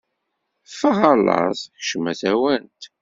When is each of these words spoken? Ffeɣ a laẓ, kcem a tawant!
Ffeɣ 0.71 0.97
a 1.11 1.13
laẓ, 1.25 1.59
kcem 1.79 2.05
a 2.11 2.13
tawant! 2.19 2.81